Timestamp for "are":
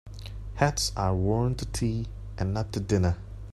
0.97-1.13